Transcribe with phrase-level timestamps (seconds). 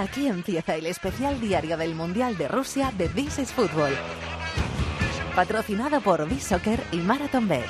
[0.00, 3.92] Aquí empieza el especial diario del Mundial de Rusia de This is Football.
[5.36, 7.66] Patrocinado por B-Soccer y Marathon Bet.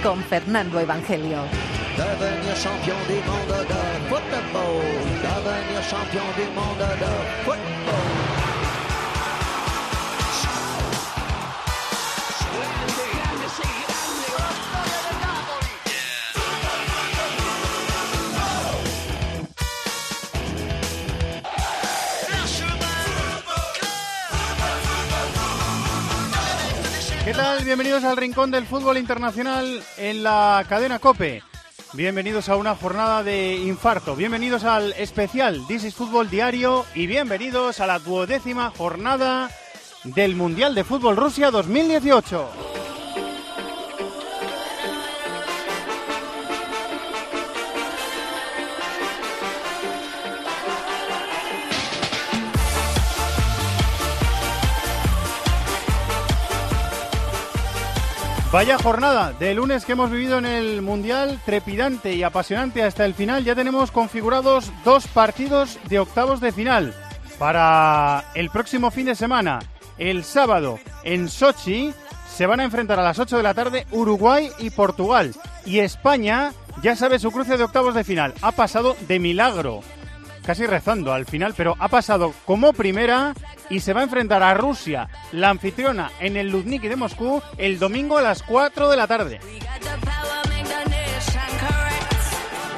[0.00, 1.38] Con Fernando Evangelio.
[27.64, 31.42] Bienvenidos al Rincón del Fútbol Internacional en la cadena Cope.
[31.92, 34.14] Bienvenidos a una jornada de infarto.
[34.14, 39.50] Bienvenidos al especial This is Fútbol Diario y bienvenidos a la duodécima jornada
[40.04, 42.83] del Mundial de Fútbol Rusia 2018.
[58.54, 63.12] Vaya jornada de lunes que hemos vivido en el Mundial, trepidante y apasionante hasta el
[63.12, 63.42] final.
[63.42, 66.94] Ya tenemos configurados dos partidos de octavos de final
[67.36, 69.58] para el próximo fin de semana.
[69.98, 71.92] El sábado en Sochi
[72.32, 75.34] se van a enfrentar a las 8 de la tarde Uruguay y Portugal.
[75.66, 78.34] Y España ya sabe su cruce de octavos de final.
[78.40, 79.80] Ha pasado de milagro
[80.44, 83.34] casi rezando al final, pero ha pasado como primera
[83.70, 87.78] y se va a enfrentar a Rusia, la anfitriona, en el Luzhniki de Moscú el
[87.78, 89.40] domingo a las 4 de la tarde.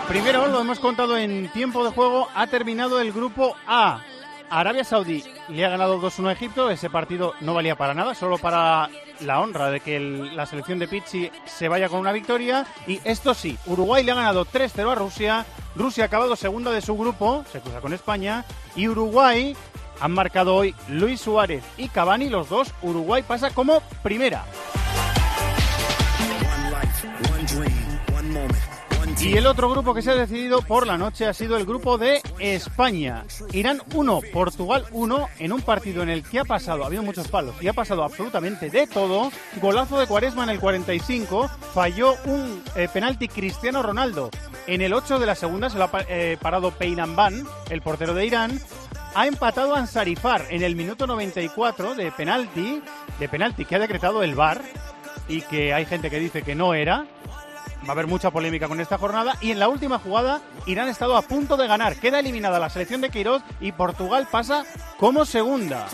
[0.08, 4.00] Primero, lo hemos contado en tiempo de juego, ha terminado el grupo A.
[4.48, 6.70] Arabia Saudí le ha ganado 2-1 a Egipto.
[6.70, 8.88] Ese partido no valía para nada, solo para
[9.20, 12.66] la honra de que la selección de Pizzi se vaya con una victoria.
[12.86, 15.46] Y esto sí, Uruguay le ha ganado 3-0 a Rusia.
[15.74, 18.44] Rusia ha acabado segunda de su grupo, se cruza con España.
[18.74, 19.56] Y Uruguay
[20.00, 22.72] han marcado hoy Luis Suárez y Cavani, los dos.
[22.82, 24.44] Uruguay pasa como primera.
[29.20, 31.96] Y el otro grupo que se ha decidido por la noche ha sido el grupo
[31.96, 33.24] de España.
[33.52, 37.26] Irán 1, Portugal 1, en un partido en el que ha pasado, ha habido muchos
[37.28, 39.32] palos, y ha pasado absolutamente de todo.
[39.60, 44.30] Golazo de Cuaresma en el 45, falló un eh, penalti Cristiano Ronaldo.
[44.66, 48.26] En el 8 de la segunda se lo ha eh, parado Peinamban, el portero de
[48.26, 48.60] Irán.
[49.14, 52.82] Ha empatado Ansarifar en el minuto 94 de penalti,
[53.18, 54.60] de penalti que ha decretado el VAR
[55.26, 57.06] y que hay gente que dice que no era.
[57.86, 59.36] Va a haber mucha polémica con esta jornada.
[59.40, 61.96] Y en la última jugada, Irán ha estado a punto de ganar.
[61.96, 64.64] Queda eliminada la selección de Queiroz y Portugal pasa
[64.98, 65.86] como segunda.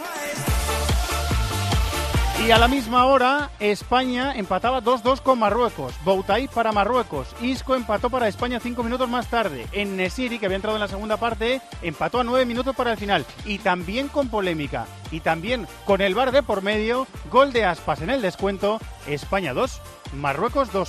[2.46, 5.94] Y a la misma hora, España empataba 2-2 con Marruecos.
[6.04, 7.28] Boutaï para Marruecos.
[7.40, 9.64] Isco empató para España cinco minutos más tarde.
[9.70, 12.98] En Nesiri, que había entrado en la segunda parte, empató a nueve minutos para el
[12.98, 13.24] final.
[13.44, 14.86] Y también con polémica.
[15.12, 18.80] Y también con el bar de por medio, gol de Aspas en el descuento.
[19.06, 19.80] España 2,
[20.14, 20.88] Marruecos 2.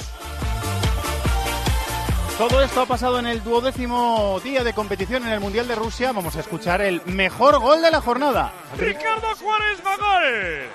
[2.37, 6.11] Todo esto ha pasado en el duodécimo día de competición en el Mundial de Rusia.
[6.11, 8.51] Vamos a escuchar el mejor gol de la jornada.
[8.77, 10.69] Ricardo Cuaresma gol.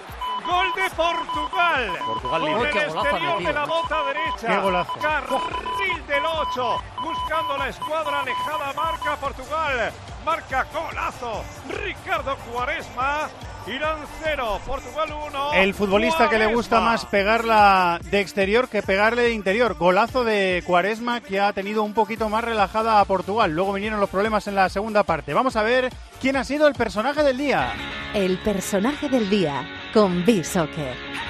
[0.46, 1.92] Gol de Portugal.
[2.06, 2.70] Portugal Con libre.
[2.70, 4.46] el exterior de la bota derecha.
[4.46, 4.92] Qué golazo.
[5.02, 6.82] Carril del 8.
[7.02, 8.72] Buscando la escuadra alejada.
[8.74, 9.92] Marca Portugal.
[10.24, 11.44] Marca golazo.
[11.68, 13.28] Ricardo Cuaresma.
[13.74, 14.60] Irán 0.
[14.66, 15.52] Portugal 1.
[15.54, 19.76] El futbolista que le gusta más pegarla de exterior que pegarle de interior.
[19.76, 23.50] Golazo de Cuaresma que ha tenido un poquito más relajada a Portugal.
[23.50, 25.34] Luego vinieron los problemas en la segunda parte.
[25.34, 25.90] Vamos a ver
[26.20, 27.74] quién ha sido el personaje del día.
[28.14, 31.27] El personaje del día con B-Soccer.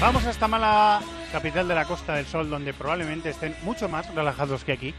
[0.00, 1.00] Vamos hasta Mala,
[1.32, 4.94] capital de la Costa del Sol, donde probablemente estén mucho más relajados que aquí.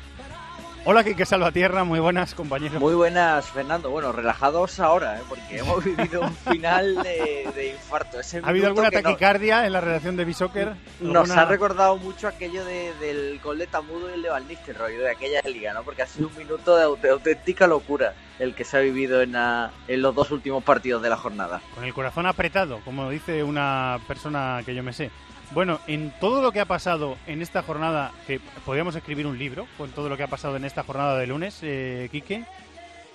[0.86, 2.80] Hola, Quique Salvatierra, muy buenas, compañeros.
[2.80, 3.92] Muy buenas, Fernando.
[3.92, 5.24] Bueno, relajados ahora, ¿eh?
[5.30, 8.20] porque hemos vivido un final de, de infarto.
[8.20, 10.74] Ese ¿Ha habido alguna no- taquicardia en la redacción de Bisoccer?
[11.02, 14.96] nos ha recordado mucho aquello de- del gol de Tamudo y el de Van Nistelrooy,
[14.96, 15.84] de aquella liga, ¿no?
[15.84, 19.22] Porque ha sido un minuto de, au- de auténtica locura el que se ha vivido
[19.22, 21.62] en, la- en los dos últimos partidos de la jornada.
[21.76, 25.12] Con el corazón apretado, como dice una persona que yo me sé.
[25.52, 29.66] Bueno, en todo lo que ha pasado en esta jornada, que podríamos escribir un libro
[29.78, 32.44] con todo lo que ha pasado en esta jornada de lunes, eh, Quique,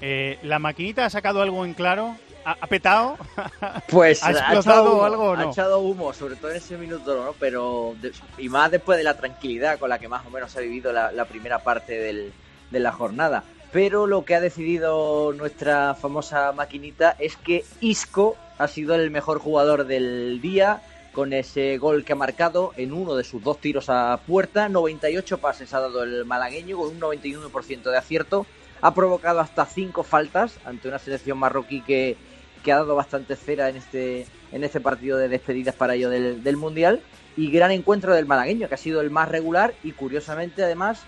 [0.01, 2.17] eh, ¿la maquinita ha sacado algo en claro?
[2.45, 3.17] ¿Ha, ha petado?
[3.89, 5.49] Pues ¿Ha explotado humo, algo o no?
[5.49, 7.35] Ha echado humo, sobre todo en ese minuto, ¿no?
[7.39, 10.61] Pero, de- y más después de la tranquilidad con la que más o menos ha
[10.61, 12.33] vivido la, la primera parte del-
[12.71, 13.45] de la jornada.
[13.71, 19.39] pero lo que ha decidido nuestra famosa maquinita es que Isco ha sido el mejor
[19.41, 20.81] jugador del día
[21.15, 24.69] con ese gol que ha marcado en uno de sus dos tiros a puerta.
[24.69, 28.47] 98 pases ha dado el malagueño con un 91% de acierto.
[28.83, 32.17] Ha provocado hasta cinco faltas ante una selección marroquí que,
[32.63, 36.43] que ha dado bastante cera en este, en este partido de despedidas para ello del,
[36.43, 37.01] del Mundial.
[37.37, 41.03] Y gran encuentro del malagueño, que ha sido el más regular y curiosamente además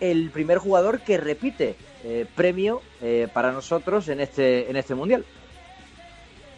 [0.00, 5.24] el primer jugador que repite eh, premio eh, para nosotros en este, en este mundial.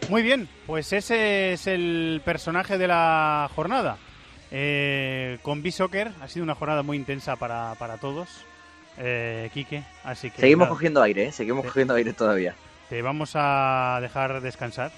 [0.09, 3.97] Muy bien, pues ese es el personaje de la jornada.
[4.51, 8.29] Eh, con B-Soccer ha sido una jornada muy intensa para, para todos,
[8.97, 9.83] eh, Quique.
[10.03, 11.31] Así que Seguimos cogiendo aire, ¿eh?
[11.31, 12.55] seguimos cogiendo aire todavía.
[12.89, 14.91] te vamos a dejar descansar.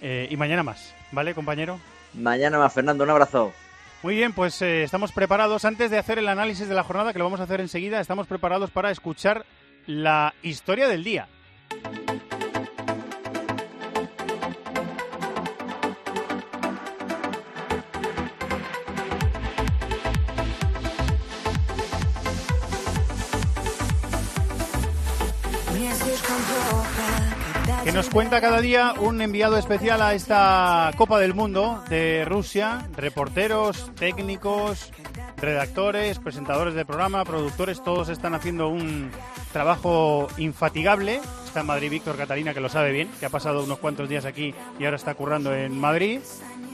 [0.00, 1.78] Eh, y mañana más, ¿vale, compañero?
[2.14, 3.52] Mañana más, Fernando, un abrazo.
[4.02, 5.66] Muy bien, pues eh, estamos preparados.
[5.66, 8.26] Antes de hacer el análisis de la jornada, que lo vamos a hacer enseguida, estamos
[8.26, 9.44] preparados para escuchar
[9.86, 11.28] la historia del día.
[27.92, 33.90] Nos cuenta cada día un enviado especial a esta Copa del Mundo de Rusia, reporteros,
[33.96, 34.92] técnicos,
[35.38, 39.10] redactores, presentadores de programa, productores, todos están haciendo un
[39.52, 41.20] trabajo infatigable.
[41.44, 44.24] Está en Madrid Víctor Catalina, que lo sabe bien, que ha pasado unos cuantos días
[44.24, 46.20] aquí y ahora está currando en Madrid.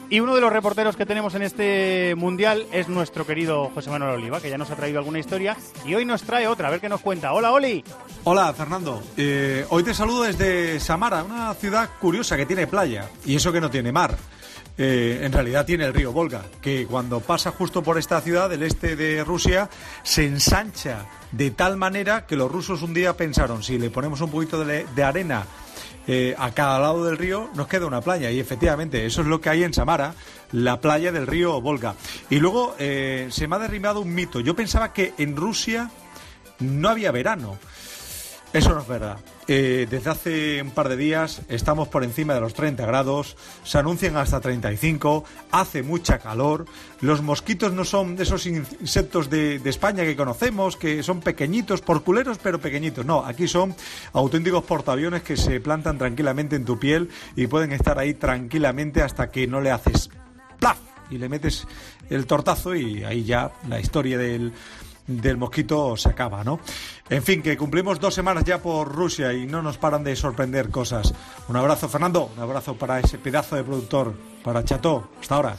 [0.08, 4.14] Y uno de los reporteros que tenemos en este mundial es nuestro querido José Manuel
[4.14, 6.80] Oliva, que ya nos ha traído alguna historia y hoy nos trae otra, a ver
[6.80, 7.32] qué nos cuenta.
[7.32, 7.82] Hola, Oli.
[8.22, 9.02] Hola, Fernando.
[9.16, 13.60] Eh, hoy te saludo desde Samara, una ciudad curiosa que tiene playa y eso que
[13.60, 14.16] no tiene mar.
[14.78, 18.62] Eh, en realidad tiene el río Volga, que cuando pasa justo por esta ciudad del
[18.62, 19.70] este de Rusia
[20.02, 24.30] se ensancha de tal manera que los rusos un día pensaron, si le ponemos un
[24.30, 25.46] poquito de, de arena
[26.08, 29.40] eh, a cada lado del río nos queda una playa y efectivamente eso es lo
[29.40, 30.14] que hay en Samara,
[30.52, 31.94] la playa del río Volga.
[32.30, 34.38] Y luego eh, se me ha derribado un mito.
[34.40, 35.90] Yo pensaba que en Rusia
[36.60, 37.58] no había verano.
[38.56, 39.18] Eso no es verdad.
[39.48, 43.76] Eh, desde hace un par de días estamos por encima de los 30 grados, se
[43.76, 46.64] anuncian hasta 35, hace mucha calor,
[47.02, 52.38] los mosquitos no son esos insectos de, de España que conocemos, que son pequeñitos, porculeros,
[52.42, 53.04] pero pequeñitos.
[53.04, 53.76] No, aquí son
[54.14, 59.30] auténticos portaaviones que se plantan tranquilamente en tu piel y pueden estar ahí tranquilamente hasta
[59.30, 60.08] que no le haces
[60.58, 60.78] ¡plaf!
[61.10, 61.66] y le metes
[62.08, 64.54] el tortazo y ahí ya la historia del,
[65.06, 66.60] del mosquito se acaba, ¿no?
[67.08, 70.70] En fin, que cumplimos dos semanas ya por Rusia y no nos paran de sorprender
[70.70, 71.14] cosas.
[71.48, 72.30] Un abrazo, Fernando.
[72.36, 75.06] Un abrazo para ese pedazo de productor, para Chateau.
[75.20, 75.56] Hasta ahora.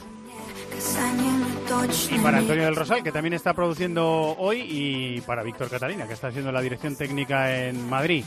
[2.10, 4.06] Y para Antonio del Rosal, que también está produciendo
[4.38, 8.24] hoy, y para Víctor Catalina, que está haciendo la dirección técnica en Madrid.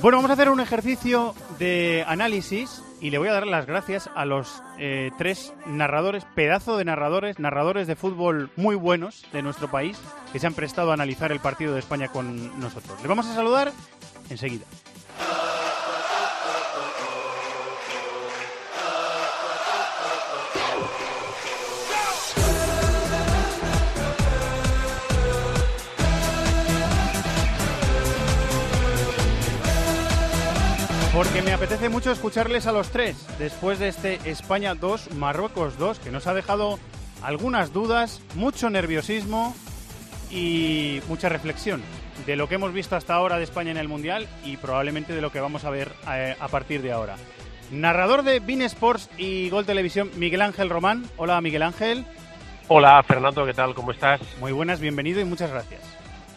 [0.00, 4.08] Bueno, vamos a hacer un ejercicio de análisis y le voy a dar las gracias
[4.14, 9.68] a los eh, tres narradores, pedazo de narradores, narradores de fútbol muy buenos de nuestro
[9.68, 9.98] país,
[10.32, 13.02] que se han prestado a analizar el partido de España con nosotros.
[13.02, 13.72] Le vamos a saludar
[14.30, 14.66] enseguida.
[31.18, 35.98] Porque me apetece mucho escucharles a los tres después de este España 2, Marruecos 2,
[35.98, 36.78] que nos ha dejado
[37.24, 39.52] algunas dudas, mucho nerviosismo
[40.30, 41.82] y mucha reflexión
[42.24, 45.20] de lo que hemos visto hasta ahora de España en el Mundial y probablemente de
[45.20, 47.16] lo que vamos a ver eh, a partir de ahora.
[47.72, 51.04] Narrador de Bean Sports y Gol Televisión, Miguel Ángel Román.
[51.16, 52.04] Hola, Miguel Ángel.
[52.68, 53.74] Hola Fernando, ¿qué tal?
[53.74, 54.20] ¿Cómo estás?
[54.38, 55.80] Muy buenas, bienvenido y muchas gracias.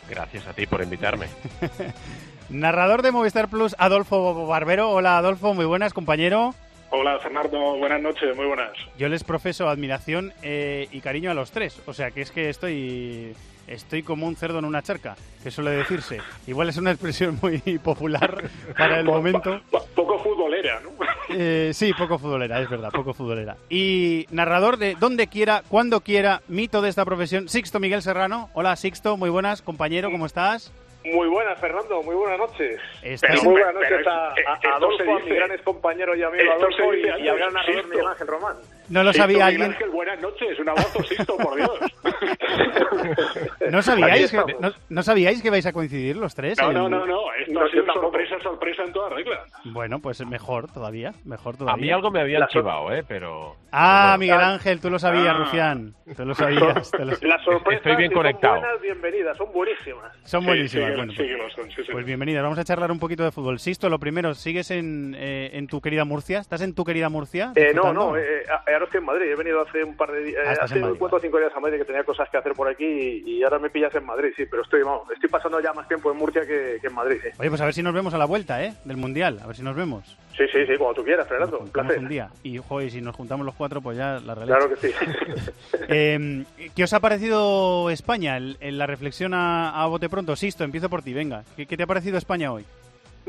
[0.10, 1.28] Gracias a ti por invitarme.
[2.52, 4.90] Narrador de Movistar Plus, Adolfo Barbero.
[4.92, 6.54] Hola, Adolfo, muy buenas, compañero.
[6.90, 8.72] Hola Fernando, buenas noches, muy buenas.
[8.98, 11.82] Yo les profeso admiración eh, y cariño a los tres.
[11.86, 13.34] O sea que es que estoy
[13.68, 16.18] estoy como un cerdo en una charca, que suele decirse.
[16.48, 18.44] Igual es una expresión muy popular
[18.78, 19.62] para el momento.
[19.72, 20.90] po- poco futbolera, ¿no?
[21.34, 23.56] Eh, sí, poco futbolera, es verdad, poco futbolera.
[23.70, 28.50] Y narrador de donde quiera, cuando quiera, mito de esta profesión, Sixto Miguel Serrano.
[28.54, 30.74] Hola Sixto, muy buenas, compañero, ¿cómo estás?
[31.04, 32.80] Muy buenas, Fernando, muy buenas noches.
[33.02, 35.58] Estás- Y muy buenas Pero noches a, es- a- esto a Adolfo, a mi gran
[35.64, 37.88] compañero y amigo esto Adolfo, y, y al gran narrador.
[37.88, 38.58] Miguel Ángel Román.
[38.92, 39.72] No lo sabía Miguel alguien.
[39.72, 41.72] Ángel, buenas noches, un abrazo, Sisto, por Dios.
[43.72, 46.58] ¿No sabíais, que, no, no sabíais que vais a coincidir los tres?
[46.60, 49.44] No, en- no, no, no, esto No, ha sido sorpresa, sorpresa en toda regla.
[49.66, 51.82] Bueno, pues mejor todavía, mejor A todavía.
[51.86, 53.04] mí algo me habían La chivado, ¿eh?
[53.08, 53.56] Pero...
[53.74, 54.18] Ah, pero bueno.
[54.20, 55.38] Miguel Ángel, tú lo sabías, Ah.
[55.46, 55.94] Rufián.
[56.18, 56.92] Tú lo sabías.
[56.92, 58.56] te lo- Las sorpresas Estoy bien si conectado.
[58.56, 60.18] son buenas, bienvenidas, son buenísimas.
[60.24, 60.90] Son buenísimas.
[60.92, 61.54] sí bueno, sí pues,
[61.86, 62.44] son, pues bienvenidas.
[62.44, 63.60] Vamos a charlar un poquito de fútbol.
[63.60, 66.40] Sisto, lo primero, ¿sigues en, eh, en tu querida Murcia?
[66.40, 67.54] ¿Estás en tu querida Murcia?
[67.56, 68.44] Eh, no, no, eh,
[68.86, 69.32] estoy en Madrid.
[69.32, 71.38] He venido hace un par de días, Ah, estás en hace Madrid, cuatro o cinco
[71.40, 73.94] días a Madrid que tenía cosas que hacer por aquí y, y ahora me pillas
[73.96, 76.88] en Madrid, sí, pero estoy, vamos, estoy pasando ya más tiempo en Murcia que, que
[76.88, 77.30] en Madrid, sí.
[77.40, 78.74] Oye, pues a ver si nos vemos a la vuelta, ¿eh?
[78.86, 79.40] Del Mundial.
[79.44, 80.18] A ver si nos vemos.
[80.38, 82.00] Sí, sí, sí, como tú quieras, Fernando, un placer.
[82.00, 82.30] un día.
[82.44, 84.58] Y, joder, si nos juntamos los cuatro, pues ya la realidad.
[84.60, 84.94] Claro que sí.
[85.94, 86.46] Eh,
[86.76, 88.38] ¿Qué os ha parecido España?
[88.38, 90.36] En, en la reflexión a, a bote pronto.
[90.36, 91.44] Sisto, empiezo por ti, venga.
[91.58, 92.66] ¿Qué, qué te ha parecido España hoy?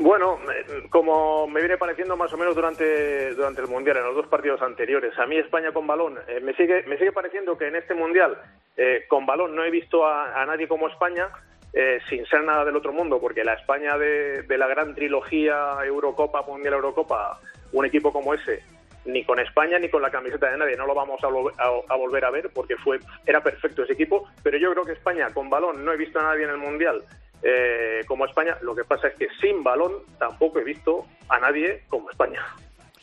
[0.03, 4.15] Bueno, eh, como me viene pareciendo más o menos durante, durante el Mundial, en los
[4.15, 7.67] dos partidos anteriores, a mí España con balón, eh, me, sigue, me sigue pareciendo que
[7.67, 8.37] en este Mundial
[8.75, 11.29] eh, con balón no he visto a, nadie como España,
[11.71, 15.77] eh, sin ser nada del otro mundo, porque la España de, de la gran trilogía
[15.85, 17.39] Eurocopa, Mundial Eurocopa,
[17.71, 18.61] un equipo como ese,
[19.05, 21.95] ni con España ni con la camiseta de nadie, no lo vamos a, a- a
[21.95, 25.49] volver a ver porque fue era perfecto ese equipo, pero yo creo que España con
[25.49, 27.01] balón no he visto a nadie en el Mundial
[27.43, 31.83] eh, como España, lo que pasa es que sin balón tampoco he visto a nadie
[31.89, 32.41] como España.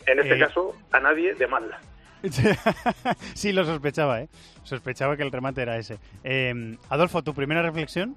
[0.07, 0.39] En este Eh.
[0.39, 1.71] caso, a nadie de mal.
[3.35, 4.29] sí, lo sospechaba, ¿eh?
[4.65, 5.99] Sospechaba que el remate era ese.
[6.25, 8.17] Eh, Adolfo, ¿tu primera reflexión?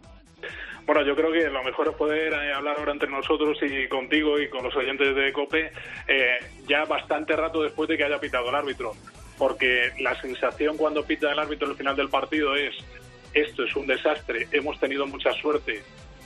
[0.85, 4.37] Bueno, yo creo que lo mejor es poder eh, hablar ahora entre nosotros y contigo
[4.39, 5.71] y con los oyentes de COPE
[6.09, 6.37] eh,
[6.67, 8.91] ya bastante rato después de que haya pitado el árbitro.
[9.37, 12.75] Porque la sensación cuando pita el árbitro al final del partido es
[13.33, 15.81] esto es un desastre, hemos tenido mucha suerte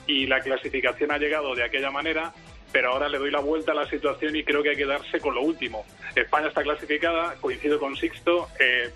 [0.08, 2.32] y la clasificación ha llegado de aquella manera,
[2.72, 5.20] pero ahora le doy la vuelta a la situación y creo que hay que darse
[5.20, 5.84] con lo último.
[6.16, 8.90] España está clasificada, coincido con Sixto, eh,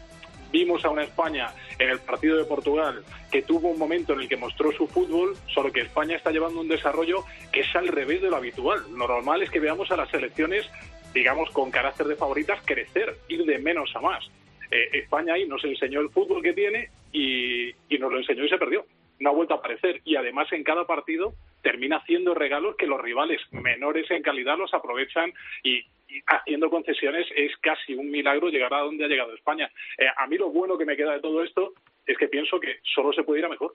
[0.50, 4.28] vimos a una España en el partido de Portugal que tuvo un momento en el
[4.28, 8.22] que mostró su fútbol, solo que España está llevando un desarrollo que es al revés
[8.22, 8.82] de lo habitual.
[8.90, 10.68] Lo normal es que veamos a las selecciones,
[11.12, 14.30] digamos, con carácter de favoritas crecer, ir de menos a más.
[14.70, 18.48] Eh, España ahí nos enseñó el fútbol que tiene y, y nos lo enseñó y
[18.48, 18.86] se perdió.
[19.22, 23.00] No ha vuelto a aparecer y además en cada partido termina haciendo regalos que los
[23.00, 25.80] rivales menores en calidad los aprovechan y,
[26.26, 29.70] haciendo concesiones es casi un milagro llegar a donde ha llegado España.
[29.96, 31.72] Eh, a mí lo bueno que me queda de todo esto
[32.04, 33.74] es que pienso que solo se puede ir a mejor.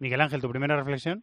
[0.00, 1.22] Miguel Ángel, ¿tu primera reflexión?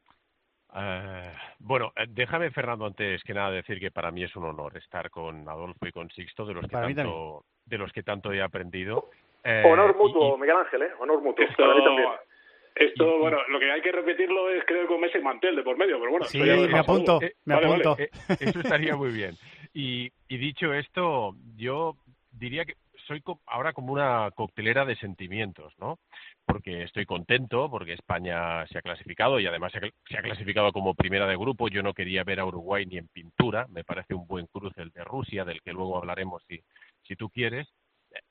[0.74, 4.78] Eh, bueno, eh, déjame, Fernando, antes que nada decir que para mí es un honor
[4.78, 8.32] estar con Adolfo y con Sixto, de los que, Para tanto, de los que tanto
[8.32, 9.10] he aprendido.
[9.44, 10.92] Eh, Honor y- mutuo, y- Miguel Ángel, ¿eh?
[11.00, 11.46] Honor mutuo.
[11.46, 12.08] Esto, Para mí también.
[12.76, 15.78] Esto, bueno, lo que hay que repetirlo es creo con Messi y Mantel de por
[15.78, 16.26] medio, pero bueno.
[16.26, 17.36] Sí, me apunto, luego.
[17.46, 17.84] me Vale, vale.
[17.84, 18.04] apunto.
[18.04, 19.38] Eh, eso estaría muy bien.
[19.74, 21.96] Y, y dicho esto, yo
[22.32, 22.76] diría que
[23.08, 26.00] soy co- ahora como una coctelera de sentimientos, ¿no?
[26.46, 30.22] Porque estoy contento, porque España se ha clasificado y además se ha, cl- se ha
[30.22, 31.68] clasificado como primera de grupo.
[31.70, 33.68] Yo no quería ver a Uruguay ni en pintura.
[33.70, 36.60] Me parece un buen cruce el de Rusia, del que luego hablaremos si,
[37.04, 37.68] si tú quieres.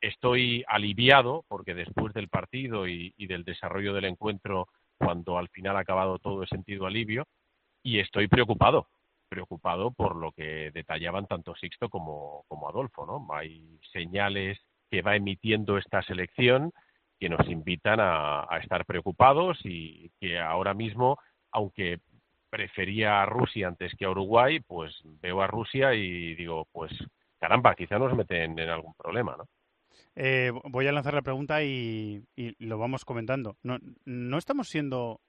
[0.00, 5.76] Estoy aliviado porque después del partido y, y del desarrollo del encuentro, cuando al final
[5.76, 7.26] ha acabado todo, he sentido alivio.
[7.83, 8.88] Y estoy preocupado,
[9.29, 13.26] preocupado por lo que detallaban tanto Sixto como, como Adolfo, ¿no?
[13.35, 14.59] Hay señales
[14.91, 16.73] que va emitiendo esta selección
[17.19, 21.19] que nos invitan a, a estar preocupados y que ahora mismo,
[21.53, 22.00] aunque
[22.49, 26.93] prefería a Rusia antes que a Uruguay, pues veo a Rusia y digo, pues
[27.41, 29.45] caramba, quizá nos meten en algún problema, ¿no?
[30.16, 33.56] Eh, voy a lanzar la pregunta y, y lo vamos comentando.
[33.62, 35.21] ¿No, no estamos siendo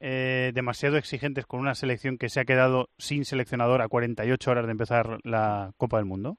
[0.00, 4.66] eh, demasiado exigentes con una selección que se ha quedado sin seleccionador a 48 horas
[4.66, 6.36] de empezar la Copa del Mundo?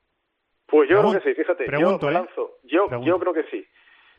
[0.68, 2.14] Pues yo Pregun- creo que sí, fíjate, pregunto, yo ¿eh?
[2.14, 2.52] lanzo.
[2.64, 2.88] Yo,
[3.20, 3.66] creo que sí.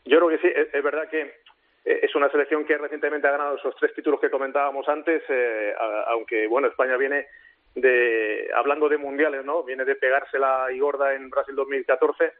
[0.05, 0.47] Yo creo que sí.
[0.53, 4.19] Es, es verdad que eh, es una selección que recientemente ha ganado esos tres títulos
[4.19, 7.27] que comentábamos antes, eh, a- aunque, bueno, España viene
[7.75, 9.63] de, hablando de mundiales, ¿no?
[9.63, 12.31] Viene de pegársela y gorda en Brasil 2014,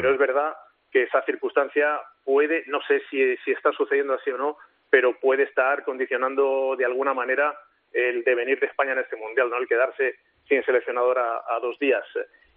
[0.00, 0.54] pero es verdad
[0.90, 4.58] que esa circunstancia puede, no sé si, si está sucediendo así o no,
[4.90, 7.58] pero puede estar condicionando de alguna manera
[7.92, 9.56] el devenir de España en este mundial, ¿no?
[9.56, 10.16] El quedarse
[10.48, 12.04] sin seleccionador a, a dos días.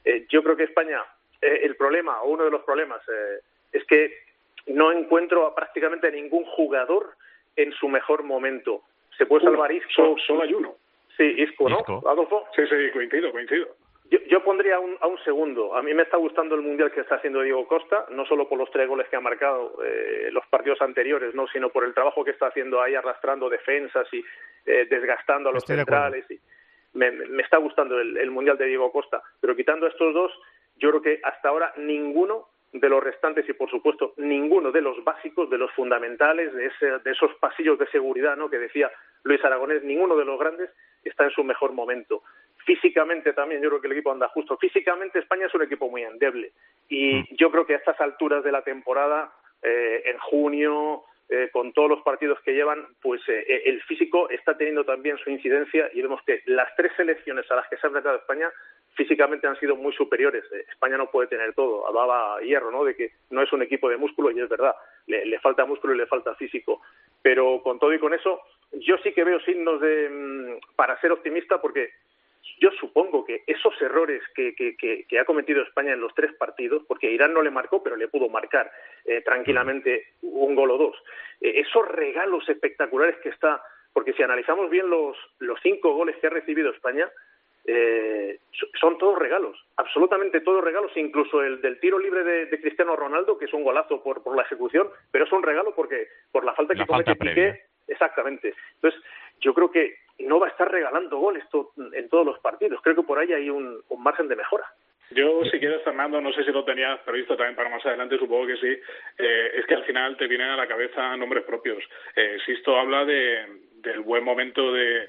[0.06, 1.02] Eh, yo creo que España,
[1.42, 3.40] eh, el problema, o uno de los problemas, eh,
[3.72, 4.18] es que
[4.68, 7.16] no encuentro a prácticamente ningún jugador
[7.56, 8.84] en su mejor momento.
[9.18, 9.90] Se puede salvar Isco.
[9.94, 10.76] solo, solo hay uno.
[11.18, 11.80] Sí, Isco, ¿no?
[11.80, 12.04] Isco.
[12.08, 12.48] Adolfo.
[12.56, 13.76] Sí, sí, coincido, coincido.
[14.10, 15.76] Yo, yo pondría a un, a un segundo.
[15.76, 18.58] A mí me está gustando el mundial que está haciendo Diego Costa, no solo por
[18.58, 22.24] los tres goles que ha marcado eh, los partidos anteriores, no, sino por el trabajo
[22.24, 24.24] que está haciendo ahí arrastrando defensas y
[24.66, 26.26] eh, desgastando a los Estoy centrales.
[26.32, 26.40] Y
[26.94, 29.22] me, me está gustando el, el mundial de Diego Costa.
[29.40, 30.32] Pero quitando estos dos,
[30.78, 35.04] yo creo que hasta ahora ninguno de los restantes y, por supuesto, ninguno de los
[35.04, 38.50] básicos, de los fundamentales, de, ese, de esos pasillos de seguridad ¿no?
[38.50, 38.92] que decía
[39.24, 40.70] Luis Aragonés, ninguno de los grandes
[41.04, 42.24] está en su mejor momento.
[42.70, 44.56] Físicamente también, yo creo que el equipo anda justo.
[44.58, 46.52] Físicamente España es un equipo muy endeble
[46.88, 47.28] y mm.
[47.32, 49.34] yo creo que a estas alturas de la temporada,
[49.64, 54.56] eh, en junio, eh, con todos los partidos que llevan, pues eh, el físico está
[54.56, 57.90] teniendo también su incidencia y vemos que las tres selecciones a las que se ha
[57.90, 58.52] enfrentado España
[58.94, 60.44] físicamente han sido muy superiores.
[60.52, 61.88] Eh, España no puede tener todo.
[61.88, 62.84] Hablaba Hierro, ¿no?
[62.84, 64.76] De que no es un equipo de músculo y es verdad.
[65.08, 66.82] Le, falta músculo y le falta físico.
[67.22, 68.42] Pero con todo y con eso,
[68.74, 71.92] yo sí que veo signos de mm, para ser optimista porque
[72.60, 77.12] yo supongo que esos errores que, que, ha cometido España en los tres partidos, porque
[77.12, 78.72] Irán no le marcó, pero le pudo marcar
[79.06, 80.96] eh, tranquilamente un gol o dos,
[81.42, 83.62] eh, esos regalos espectaculares que está,
[83.94, 87.10] porque si analizamos bien los, los cinco goles que ha recibido España,
[87.66, 88.40] eh,
[88.80, 93.46] son todos regalos, absolutamente todos regalos, incluso el del tiro libre de, Cristiano Ronaldo, que
[93.46, 96.74] es un golazo por, por, la ejecución, pero es un regalo porque por la falta
[96.74, 98.54] que comete Piqué, exactamente.
[98.76, 99.02] Entonces,
[99.42, 101.44] yo creo que no va a estar regalando goles
[101.94, 104.66] en todos los partidos, creo que por ahí hay un, margen de mejora.
[105.12, 108.46] Yo, si quieres, Fernando, no sé si lo tenías previsto también para más adelante, supongo
[108.46, 108.80] que sí,
[109.18, 111.84] eh, es que al final te vienen a la cabeza nombres propios.
[112.16, 115.08] Eh, Sisto habla de, del buen momento de,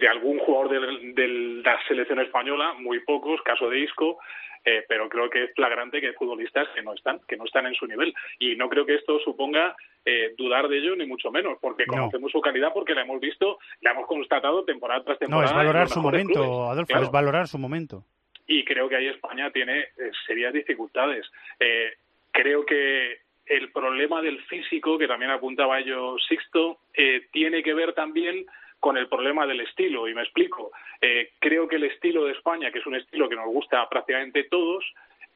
[0.00, 0.70] de algún jugador
[1.14, 1.28] de,
[1.62, 4.18] la selección española, muy pocos, caso de Isco,
[4.64, 7.66] eh, pero creo que es flagrante que hay futbolistas que no están, que no están
[7.66, 8.12] en su nivel.
[8.40, 12.32] Y no creo que esto suponga eh, dudar de ello, ni mucho menos, porque conocemos
[12.32, 15.44] su calidad, porque la hemos visto, la hemos constatado temporada tras temporada.
[15.44, 18.04] No, es valorar su momento, Adolfo, es valorar su momento.
[18.48, 21.30] Y creo que ahí España tiene eh, serias dificultades.
[22.32, 26.78] creo que el problema del físico, que también apuntaba yo Sixto,
[27.32, 28.46] tiene que ver también
[28.80, 30.70] con el problema del estilo, y me explico.
[31.00, 33.88] Eh, creo que el estilo de España, que es un estilo que nos gusta a
[33.88, 34.84] prácticamente todos,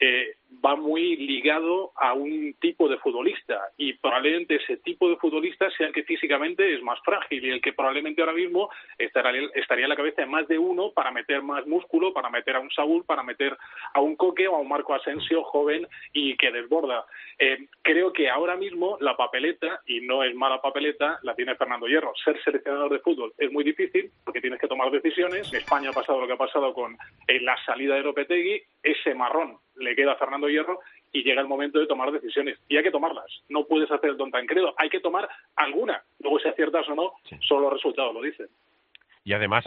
[0.01, 5.71] eh, va muy ligado a un tipo de futbolista y probablemente ese tipo de futbolista
[5.71, 9.89] sea el que físicamente es más frágil y el que probablemente ahora mismo estaría, en
[9.89, 13.05] la cabeza de más de uno para meter más músculo, para meter a un Saúl,
[13.05, 13.57] para meter
[13.95, 17.05] a un Coque o a un Marco Asensio joven y que desborda.
[17.39, 21.87] Eh, creo que ahora mismo la papeleta, y no es mala papeleta, la tiene Fernando
[21.87, 22.13] Hierro.
[22.25, 25.53] Ser seleccionador de fútbol es muy difícil porque tienes que tomar decisiones.
[25.53, 26.97] En España ha pasado lo que ha pasado con
[27.29, 30.81] eh, la salida de Lopetegui, ese marrón le queda a Fernando Hierro
[31.13, 32.59] y llega el momento de tomar decisiones.
[32.69, 33.27] Y hay que tomarlas.
[33.49, 34.75] No puedes hacer el don tan credo.
[34.77, 36.03] Hay que tomar alguna.
[36.21, 38.49] Luego, si aciertas o no, solo los resultados lo dicen.
[39.23, 39.65] Y además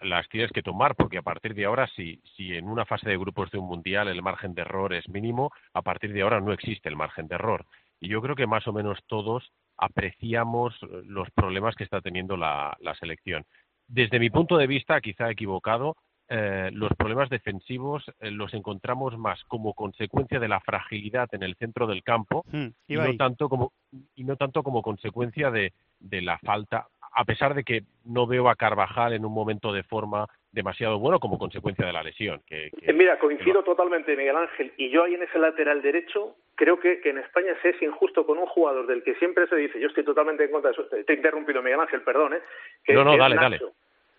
[0.00, 3.18] las tienes que tomar porque a partir de ahora, si, si en una fase de
[3.18, 6.52] grupos de un mundial el margen de error es mínimo, a partir de ahora no
[6.52, 7.66] existe el margen de error.
[8.00, 12.76] Y yo creo que más o menos todos apreciamos los problemas que está teniendo la,
[12.80, 13.44] la selección.
[13.86, 15.96] Desde mi punto de vista, quizá equivocado,
[16.28, 21.54] eh, los problemas defensivos eh, los encontramos más como consecuencia de la fragilidad en el
[21.54, 23.72] centro del campo hmm, y, no tanto como,
[24.16, 28.48] y no tanto como consecuencia de, de la falta, a pesar de que no veo
[28.48, 32.42] a Carvajal en un momento de forma demasiado bueno como consecuencia de la lesión.
[32.46, 36.80] Que, eh, Mira, coincido totalmente, Miguel Ángel, y yo ahí en ese lateral derecho creo
[36.80, 39.78] que, que, en España se es injusto con un jugador del que siempre se dice,
[39.78, 42.40] yo estoy totalmente en contra de eso, te he interrumpido, Miguel Ángel, perdón, ¿eh?
[42.82, 43.60] que, no, no, dale, dale.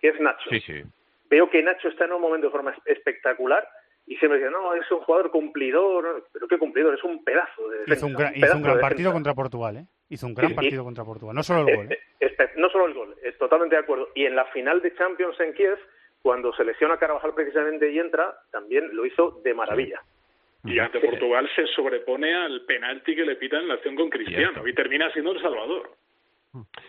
[0.00, 0.48] Que es Nacho.
[0.48, 0.82] Sí, sí
[1.28, 3.66] veo que Nacho está en un momento de forma espectacular
[4.06, 7.68] y se me dice, no, es un jugador cumplidor, pero qué cumplidor, es un pedazo
[7.68, 9.86] de Hizo un, gran, partido contra Portugal, ¿eh?
[10.08, 11.92] Hizo un gran partido contra Portugal, no solo el gol.
[11.92, 11.98] ¿eh?
[12.56, 14.08] no solo el gol, es totalmente de acuerdo.
[14.14, 15.78] Y en la final de Champions en Kiev,
[16.22, 20.02] cuando se lesiona Carvajal precisamente y entra, también lo hizo de maravilla.
[20.64, 24.66] Y ante Portugal se sobrepone al penalti que le pita en la acción con Cristiano
[24.66, 25.90] y termina siendo el salvador.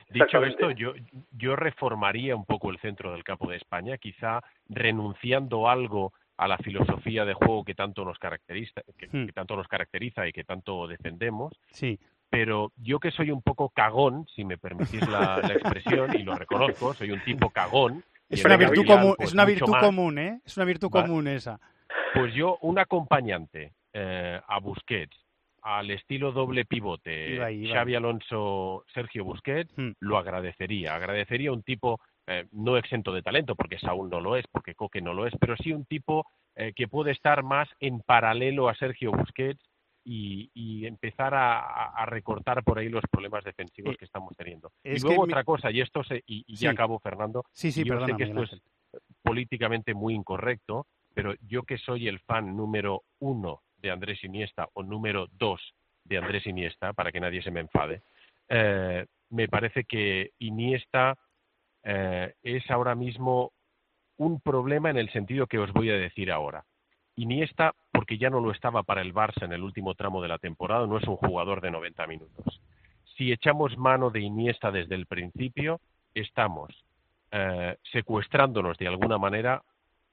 [0.10, 0.94] Dicho esto, yo,
[1.32, 6.58] yo reformaría un poco el centro del campo de España, quizá renunciando algo a la
[6.58, 9.30] filosofía de juego que tanto nos caracteriza, que, hmm.
[9.34, 11.54] tanto nos caracteriza y que tanto defendemos.
[11.72, 12.00] Sí.
[12.30, 16.94] Pero yo que soy un poco cagón, si me permitís la, expresión, y lo reconozco,
[16.94, 18.04] soy un tipo cagón.
[18.30, 20.40] Es una virtud, común, es una virtud común, ¿eh?
[20.46, 21.60] Es una virtud común esa.
[22.14, 25.18] Pues yo, un acompañante eh, a Busquets,
[25.62, 27.38] al estilo doble pivote
[27.72, 29.92] Xavi Alonso, Sergio Busquets, hmm.
[30.00, 30.96] lo agradecería.
[30.96, 35.02] Agradecería un tipo eh, no exento de talento, porque Saúl no lo es, porque Coque
[35.02, 38.76] no lo es, pero sí un tipo eh, que puede estar más en paralelo a
[38.76, 39.64] Sergio Busquets
[40.04, 44.72] y, empezar a, recortar por ahí los problemas defensivos eh, que estamos teniendo.
[44.84, 48.16] y luego otra cosa, y esto se, y, ya acabo, Fernando, sí, sí, yo sé
[48.16, 48.62] que esto es
[49.22, 54.84] políticamente muy incorrecto, pero yo que soy el fan número uno de Andrés Iniesta o
[54.84, 55.62] número dos
[56.04, 58.02] de Andrés Iniesta, para que nadie se me enfade,
[58.48, 61.18] eh, me parece que Iniesta
[61.84, 63.52] eh, es ahora mismo
[64.18, 66.66] un problema en el sentido que os voy a decir ahora.
[67.16, 70.30] Iniesta, ¿por porque ya no lo estaba para el Barça en el último tramo de
[70.30, 72.60] la temporada, no es un jugador de 90 minutos.
[73.16, 75.80] Si echamos mano de Iniesta desde el principio,
[76.16, 76.74] estamos
[77.30, 79.62] eh, secuestrándonos de alguna manera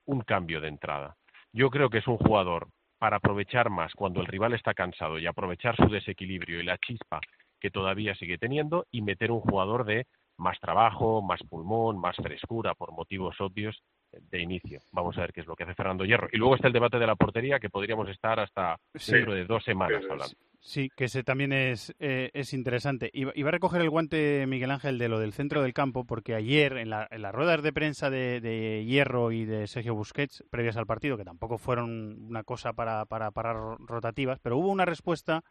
[0.04, 1.16] un cambio de entrada.
[1.54, 5.26] Yo creo que es un jugador para aprovechar más cuando el rival está cansado y
[5.26, 7.20] aprovechar su desequilibrio y la chispa
[7.60, 10.06] que todavía sigue teniendo y meter un jugador de
[10.36, 13.82] más trabajo, más pulmón, más frescura por motivos obvios
[14.12, 14.80] de inicio.
[14.92, 16.28] Vamos a ver qué es lo que hace Fernando Hierro.
[16.32, 19.64] Y luego está el debate de la portería, que podríamos estar hasta dentro de dos
[19.64, 20.34] semanas hablando.
[20.60, 23.10] Sí, que ese también es, eh, es interesante.
[23.12, 26.76] Iba, a recoger el guante Miguel Ángel de lo del centro del campo, porque ayer
[26.76, 30.86] en, la, en las ruedas de prensa de, Hierro y de Sergio Busquets, previas al
[30.86, 35.44] partido, que tampoco fueron una cosa para, para parar rotativas, pero hubo una respuesta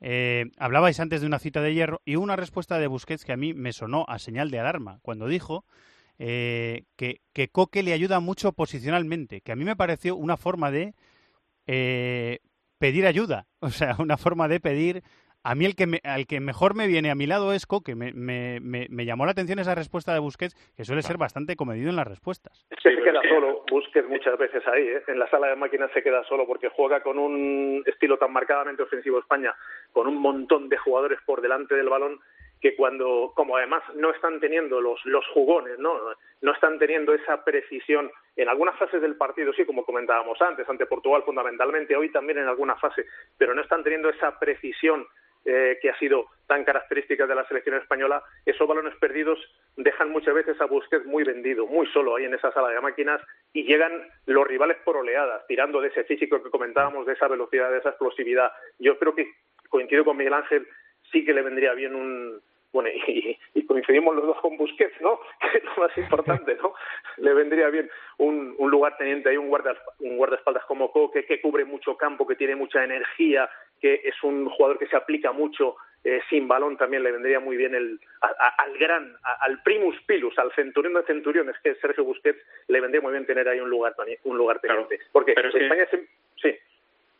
[0.00, 3.36] eh, hablabais antes de una cita de hierro y una respuesta de Busquets que a
[3.38, 5.64] mí me sonó a señal de alarma cuando dijo
[6.18, 10.70] eh, que, que, Coque le ayuda mucho posicionalmente, que a mí me pareció una forma
[10.70, 10.94] de
[11.66, 12.38] eh,
[12.78, 15.02] pedir ayuda, o sea, una forma de pedir
[15.46, 17.94] a mí el que me, al que mejor me viene a mi lado es Coque.
[17.94, 21.88] Me, me, me, llamó la atención esa respuesta de Busquets, que suele ser bastante comedido
[21.88, 22.66] en las respuestas.
[22.82, 25.04] se queda solo, Busquets muchas veces ahí, ¿eh?
[25.06, 28.82] en la sala de máquinas se queda solo porque juega con un estilo tan marcadamente
[28.82, 29.54] ofensivo España,
[29.92, 32.18] con un montón de jugadores por delante del balón
[32.60, 35.98] que cuando, como además no están teniendo los, los jugones, ¿no?
[36.40, 40.86] no están teniendo esa precisión en algunas fases del partido, sí, como comentábamos antes, ante
[40.86, 45.06] Portugal fundamentalmente, hoy también en alguna fase, pero no están teniendo esa precisión
[45.48, 49.38] eh, que ha sido tan característica de la selección española, esos balones perdidos
[49.76, 53.20] dejan muchas veces a Busquets muy vendido, muy solo ahí en esa sala de máquinas
[53.52, 53.92] y llegan
[54.26, 57.90] los rivales por oleadas, tirando de ese físico que comentábamos, de esa velocidad, de esa
[57.90, 58.50] explosividad.
[58.80, 59.34] Yo creo que
[59.68, 60.66] coincido con Miguel Ángel,
[61.12, 62.40] sí que le vendría bien un,
[62.72, 62.90] bueno,
[63.54, 65.18] y, coincidimos los dos con Busquets, ¿no?
[65.40, 66.74] Que es lo más importante, ¿no?
[67.16, 71.40] Le vendría bien un, un lugar teniente ahí, un, guarda, un guardaespaldas como Coque, que
[71.40, 73.48] cubre mucho campo, que tiene mucha energía,
[73.80, 77.56] que es un jugador que se aplica mucho eh, sin balón, también le vendría muy
[77.56, 82.38] bien el, al gran, al primus pilus, al centurión de centuriones, que es Sergio Busquets,
[82.68, 85.00] le vendría muy bien tener ahí un lugar, un lugar teniente.
[85.12, 85.86] Porque España...
[85.90, 86.06] Sí.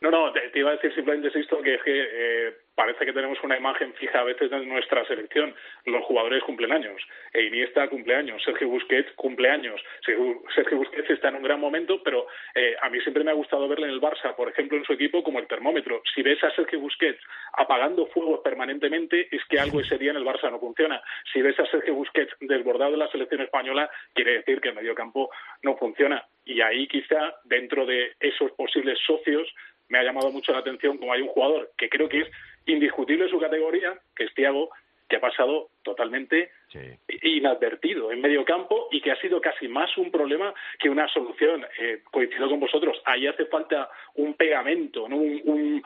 [0.09, 3.57] No, no, te, iba a decir simplemente, esto que, que eh, parece que tenemos una
[3.57, 5.53] imagen fija a veces de nuestra selección.
[5.83, 7.01] Los jugadores cumplen años.
[7.33, 9.81] E Iniesta cumpleaños, Sergio Busquets cumpleaños.
[10.05, 13.67] Sergio Busquets está en un gran momento, pero eh, a mí siempre me ha gustado
[13.67, 16.01] verle en el Barça, por ejemplo, en su equipo como el termómetro.
[16.15, 17.19] Si ves a Sergio Busquets
[17.57, 21.01] apagando fuegos permanentemente, es que algo ese día en el Barça no funciona.
[21.33, 25.29] Si ves a Sergio Busquets desbordado en la selección española, quiere decir que el mediocampo
[25.63, 26.23] no funciona.
[26.45, 29.53] Y ahí quizá, dentro de esos posibles socios,
[29.89, 32.27] me ha llamado mucho la atención como hay un jugador que creo que es
[32.65, 34.69] indiscutible en su categoría, que es Thiago,
[35.07, 36.51] que ha pasado totalmente
[37.23, 41.65] inadvertido en medio campo y que ha sido casi más un problema que una solución.
[41.79, 45.81] Eh, coincido con vosotros, ahí hace falta un pegamento, un,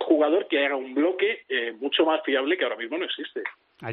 [0.00, 3.42] jugador que haga un bloque eh, mucho más fiable que ahora mismo no existe.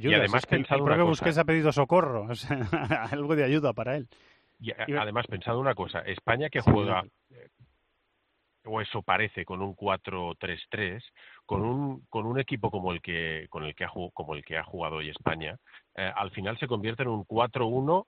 [0.01, 1.41] y además pensado una cosa.
[1.41, 2.27] ha pedido socorro,
[3.11, 4.07] algo de ayuda para él.
[4.59, 7.03] Y además pensado una cosa, España que juega
[8.65, 11.03] o eso parece con un 4-3-3,
[11.45, 14.57] con un, con un equipo como el que, con el que, ha, como el que
[14.57, 15.57] ha jugado hoy España,
[15.95, 18.05] eh, al final se convierte en un 4-1,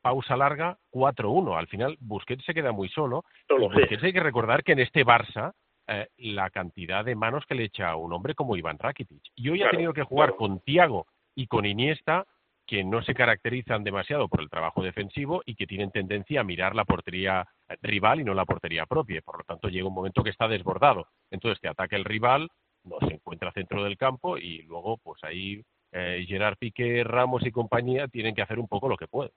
[0.00, 1.58] pausa larga, 4-1.
[1.58, 3.24] Al final Busquets se queda muy solo.
[3.48, 5.52] Busquets hay que recordar que en este Barça
[5.86, 9.22] eh, la cantidad de manos que le echa a un hombre como Iván Rakitic.
[9.34, 12.26] Y hoy ha tenido que jugar con Tiago y con Iniesta
[12.68, 16.74] que no se caracterizan demasiado por el trabajo defensivo y que tienen tendencia a mirar
[16.74, 17.46] la portería
[17.80, 19.22] rival y no la portería propia.
[19.22, 21.06] Por lo tanto, llega un momento que está desbordado.
[21.30, 22.48] Entonces, te ataca el rival,
[22.84, 27.50] no se encuentra centro del campo y luego, pues ahí eh, Gerard Piqué, Ramos y
[27.50, 29.32] compañía tienen que hacer un poco lo que pueden.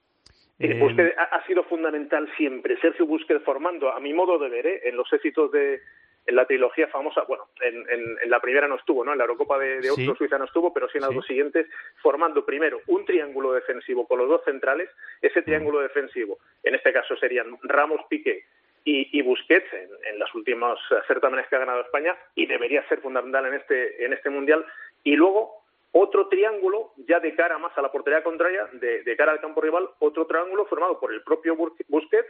[0.59, 2.77] Eh, ha sido fundamental siempre.
[2.81, 4.81] Sergio Busquets formando, a mi modo de ver, ¿eh?
[4.83, 5.79] en los éxitos de,
[6.25, 9.11] en la trilogía famosa, bueno, en, en, la primera no estuvo, ¿no?
[9.11, 11.67] En la Eurocopa de, de Suiza no estuvo, pero sí en las dos siguientes,
[12.01, 14.89] formando primero un triángulo defensivo con los dos centrales,
[15.21, 18.45] ese triángulo defensivo, en este caso serían Ramos Piqué
[18.83, 23.01] y, y Busquets en, en los últimos certámenes que ha ganado España, y debería ser
[23.01, 24.65] fundamental en este, en este Mundial,
[25.03, 25.61] y luego
[25.93, 29.59] otro triángulo ya de cara más a la portería contraria, de, de cara al campo
[29.59, 32.29] rival, otro triángulo formado por el propio Busquets,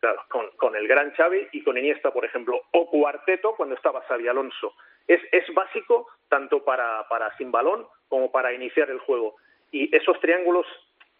[0.00, 0.24] Claro,
[0.56, 4.74] con, el gran Xavi y con Iniesta, por ejemplo, o cuarteto cuando estaba Xavi Alonso.
[5.06, 9.36] Es, es básico tanto para, para sin balón como para iniciar el juego.
[9.70, 10.66] Y esos triángulos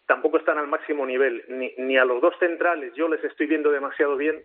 [0.07, 3.71] tampoco están al máximo nivel, ni, ni a los dos centrales yo les estoy viendo
[3.71, 4.43] demasiado bien,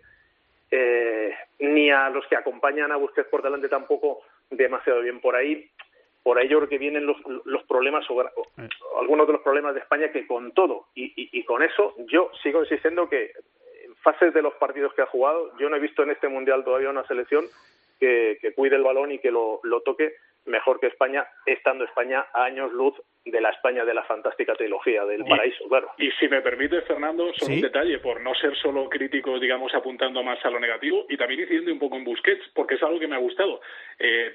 [0.69, 4.21] eh, ni a los que acompañan a Busquets por delante tampoco
[4.51, 5.19] demasiado bien.
[5.19, 5.67] Por ahí,
[6.21, 8.21] por ahí yo creo que vienen los, los problemas, o,
[8.99, 12.29] algunos de los problemas de España que con todo y, y, y con eso yo
[12.43, 13.31] sigo insistiendo que
[14.07, 16.89] fases de los partidos que ha jugado, yo no he visto en este Mundial todavía
[16.89, 17.45] una selección
[17.99, 20.13] que, que cuide el balón y que lo, lo toque
[20.45, 22.93] mejor que España, estando España a años luz
[23.25, 25.89] de la España de la fantástica trilogía del Y- paraíso, claro.
[25.97, 27.55] Y si me permite, Fernando, solo Sí.
[27.55, 31.41] un detalle, por no ser solo crítico, digamos, apuntando más a lo negativo, y también
[31.41, 33.59] incidiendo un poco en Busquets, porque es algo que me ha gustado.
[33.99, 34.31] Eh,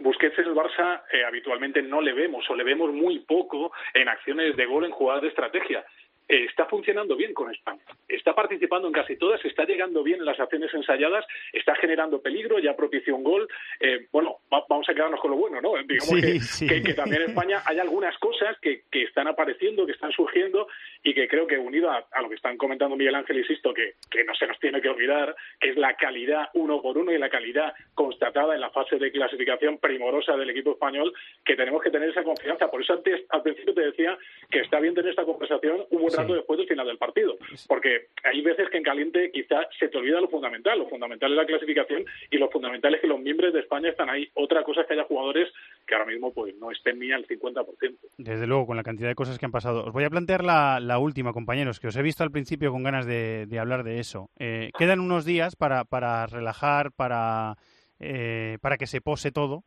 [0.00, 4.08] Busquets en el Barça eh, habitualmente no le vemos, o le vemos muy poco en
[4.08, 5.84] acciones de gol, en jugadas de estrategia.
[6.28, 7.80] Eh, está funcionando bien con España.
[8.06, 12.58] Está participando en casi todas, está llegando bien en las acciones ensayadas, está generando peligro,
[12.58, 13.48] ya propició un gol.
[13.80, 15.72] Eh, bueno, va- vamos a quedarnos con lo bueno, ¿no?
[15.78, 16.66] Digamos Sí, que, sí.
[16.68, 20.68] que- que también en España hay algunas cosas que, que están apareciendo, que están surgiendo
[21.02, 23.94] y que creo que unido a, a lo que están comentando Miguel Ángel, insisto, que,
[24.10, 27.18] que no se nos tiene que olvidar, que es la calidad uno por uno y
[27.18, 31.12] la calidad constatada en la fase de clasificación primorosa del equipo español,
[31.44, 32.70] que tenemos que tener esa confianza.
[32.70, 34.18] Por eso antes, al principio te decía
[34.50, 36.32] que está bien tener esta conversación un buen Sí.
[36.32, 40.20] después del final del partido, porque hay veces que en caliente quizás se te olvida
[40.20, 43.60] lo fundamental, lo fundamental es la clasificación y lo fundamental es que los miembros de
[43.60, 44.28] España están ahí.
[44.34, 45.48] Otra cosa es que haya jugadores
[45.86, 47.96] que ahora mismo pues no estén ni al 50%.
[48.18, 49.84] Desde luego, con la cantidad de cosas que han pasado.
[49.84, 52.82] Os voy a plantear la, la última, compañeros, que os he visto al principio con
[52.82, 54.30] ganas de, de hablar de eso.
[54.38, 57.56] Eh, quedan unos días para, para relajar, para,
[58.00, 59.64] eh, para que se pose todo.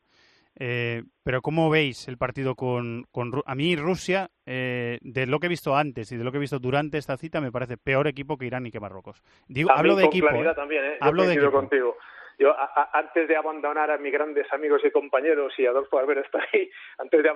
[0.59, 5.45] Eh, pero ¿cómo veis el partido con, con A mí Rusia, eh, de lo que
[5.47, 8.07] he visto antes y de lo que he visto durante esta cita, me parece peor
[8.07, 9.21] equipo que Irán y que Marruecos.
[9.47, 10.27] Digo, hablo de con equipo.
[10.27, 10.55] claridad ¿eh?
[10.55, 10.97] también, ¿eh?
[10.99, 11.51] Yo Hablo de equipo.
[11.51, 11.97] contigo.
[12.39, 16.25] Yo, a- a- antes de abandonar a mis grandes amigos y compañeros, y Adolfo Albert
[16.25, 17.29] está ahí, antes de,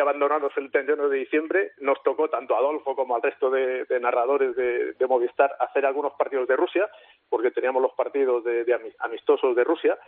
[0.00, 4.00] abandonarnos el 31 de diciembre, nos tocó tanto a Adolfo como al resto de, de
[4.00, 6.88] narradores de, de Movistar hacer algunos partidos de Rusia,
[7.28, 9.98] porque teníamos los partidos de, de ami- amistosos de Rusia,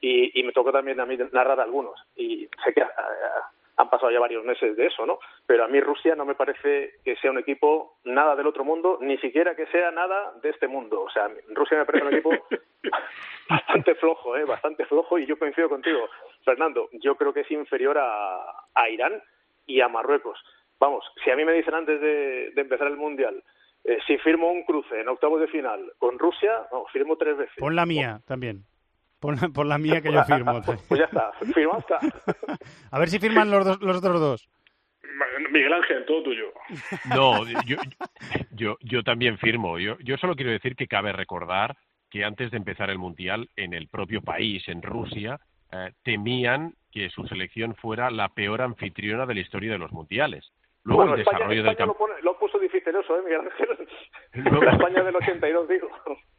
[0.00, 2.00] y, y me tocó también a mí narrar algunos.
[2.16, 5.18] Y sé que ah, han pasado ya varios meses de eso, ¿no?
[5.46, 8.98] Pero a mí Rusia no me parece que sea un equipo nada del otro mundo,
[9.00, 11.02] ni siquiera que sea nada de este mundo.
[11.02, 12.30] O sea, Rusia me parece un equipo
[13.48, 14.44] bastante flojo, ¿eh?
[14.44, 16.08] Bastante flojo y yo coincido contigo,
[16.44, 16.88] Fernando.
[16.92, 18.40] Yo creo que es inferior a,
[18.74, 19.22] a Irán
[19.66, 20.38] y a Marruecos.
[20.80, 23.42] Vamos, si a mí me dicen antes de, de empezar el Mundial,
[23.84, 27.54] eh, si firmo un cruce en octavos de final con Rusia, no, firmo tres veces.
[27.58, 28.64] Pon la mía también.
[29.20, 30.62] Pon la, pon la mía que yo firmo.
[30.62, 31.98] Pues, pues ya está, firma está.
[32.90, 34.48] A ver si firman los, dos, los otros dos.
[35.50, 36.46] Miguel Ángel, todo tuyo.
[37.14, 37.76] No, yo,
[38.52, 39.78] yo, yo también firmo.
[39.78, 41.76] Yo, yo solo quiero decir que cabe recordar
[42.10, 45.40] que antes de empezar el Mundial, en el propio país, en Rusia,
[45.72, 50.52] eh, temían que su selección fuera la peor anfitriona de la historia de los Mundiales.
[50.88, 52.08] Luego bueno, el España, desarrollo del campo.
[52.22, 53.88] lo, puso dificilioso, ¿eh, Miguel Ángel?
[54.50, 55.88] Luego- España del 82, digo.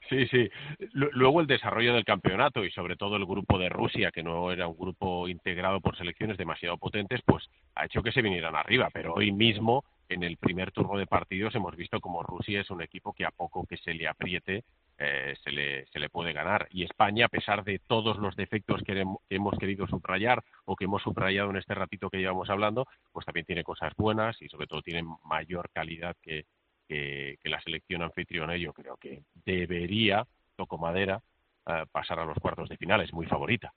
[0.10, 0.50] Sí, sí.
[0.94, 4.52] Lu- Luego el desarrollo del campeonato y sobre todo el grupo de Rusia, que no
[4.52, 8.90] era un grupo integrado por selecciones demasiado potentes, pues ha hecho que se vinieran arriba.
[8.92, 12.82] Pero hoy mismo, en el primer turno de partidos, hemos visto como Rusia es un
[12.82, 14.64] equipo que a poco que se le apriete,
[15.00, 16.68] eh, se, le, se le puede ganar.
[16.72, 20.76] Y España, a pesar de todos los defectos que, hem- que hemos querido subrayar o
[20.76, 24.50] que hemos subrayado en este ratito que llevamos hablando, pues también tiene cosas buenas y
[24.50, 26.46] sobre todo tiene mayor calidad que,
[26.88, 31.22] que, que la selección anfitriona y yo creo que debería, toco madera,
[31.68, 33.74] eh, pasar a los cuartos de final, es muy favorita.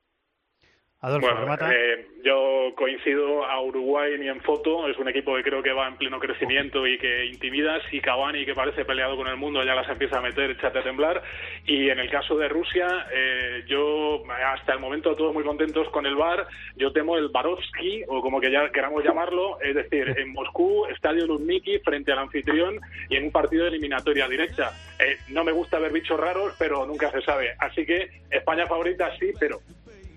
[1.05, 4.87] Adolfo, Bueno, eh, yo coincido a Uruguay ni en foto.
[4.87, 7.81] Es un equipo que creo que va en pleno crecimiento y que intimida.
[7.91, 10.85] Si Cavani, que parece peleado con el mundo, ya las empieza a meter, échate a
[10.85, 11.21] temblar.
[11.67, 16.07] Y en el caso de Rusia, eh, yo hasta el momento todos muy contentos con
[16.07, 16.47] el VAR.
[16.77, 21.27] Yo temo el Barovsky, o como que ya queramos llamarlo, es decir, en Moscú, Estadio
[21.27, 24.71] Luzhniki, frente al anfitrión y en un partido de eliminatoria directa.
[25.01, 27.57] Eh, no me gusta ver bichos raros, pero nunca se sabe.
[27.59, 29.59] Así que España favorita sí, pero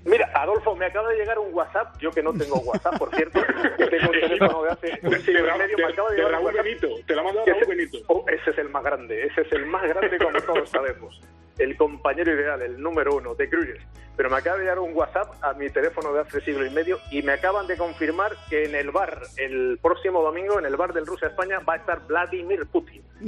[0.06, 3.40] Mira, Adolfo, me acaba de llegar un WhatsApp, yo que no tengo WhatsApp, por cierto,
[3.76, 6.42] que tengo un teléfono de hace un siglo y medio, me acaba de de llegar
[6.42, 6.54] Raúl.
[6.54, 6.88] Benito.
[7.08, 7.98] Te la ha mandado que Raúl ese- Benito.
[8.08, 11.20] oh, ese es el más grande, ese es el más grande como todos sabemos.
[11.58, 13.82] El compañero ideal, el número uno de Cruises.
[14.16, 17.00] Pero me acaba de llegar un WhatsApp a mi teléfono de hace siglo y medio
[17.12, 20.94] y me acaban de confirmar que en el bar, el próximo domingo, en el bar
[20.94, 23.04] del Rusia-España, va a estar Vladimir Putin.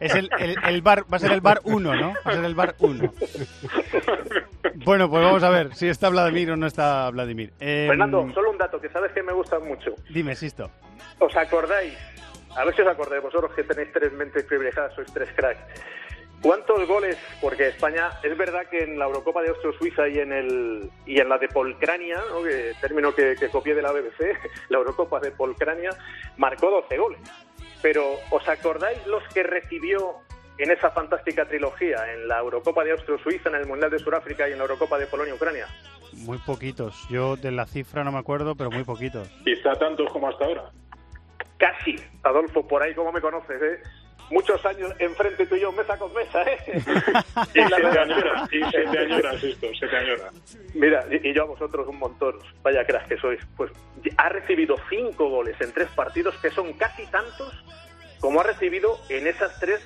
[0.00, 2.14] es el, el, el bar, va a ser el bar 1, ¿no?
[2.26, 3.12] Va a ser el bar 1.
[4.84, 7.52] Bueno, pues vamos a ver si está Vladimir o no está Vladimir.
[7.60, 9.94] Eh, Fernando, solo un dato que sabes que me gusta mucho.
[10.08, 10.70] Dime, Sisto.
[11.18, 11.96] ¿Os acordáis?
[12.56, 15.60] A ver si os acordáis, vosotros que tenéis tres mentes privilegiadas, sois tres cracks.
[16.42, 17.18] ¿Cuántos goles?
[17.40, 21.28] Porque España, es verdad que en la Eurocopa de Austria-Suiza y en el y en
[21.28, 22.42] la de Polcrania, ¿no?
[22.42, 24.38] que término que, que copié de la BBC,
[24.70, 25.90] la Eurocopa de Polcrania,
[26.38, 27.20] marcó 12 goles.
[27.82, 30.16] Pero ¿os acordáis los que recibió
[30.56, 34.52] en esa fantástica trilogía, en la Eurocopa de Austria-Suiza, en el Mundial de Sudáfrica y
[34.52, 35.66] en la Eurocopa de Polonia-Ucrania?
[36.12, 37.06] Muy poquitos.
[37.08, 39.28] Yo de la cifra no me acuerdo, pero muy poquitos.
[39.44, 40.70] Quizá tantos como hasta ahora.
[41.56, 43.82] Casi, Adolfo, por ahí como me conoces, ¿eh?
[44.30, 46.58] Muchos años enfrente tú y yo, mesa con mesa, ¿eh?
[47.54, 50.30] y se te añora, y se te añora, esto, se te añora.
[50.74, 53.40] Mira, y, y yo a vosotros un montón, vaya creas que sois.
[53.56, 53.72] Pues
[54.16, 57.52] ha recibido cinco goles en tres partidos, que son casi tantos
[58.20, 59.80] como ha recibido en esas tres,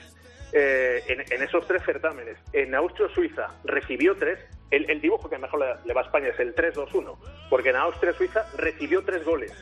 [0.53, 2.37] eh, en, en esos tres certámenes.
[2.53, 4.39] En Austria-Suiza recibió tres.
[4.71, 7.17] El, el dibujo que mejor le, le va a España es el 3-2-1,
[7.49, 9.53] porque en Austria-Suiza recibió tres goles.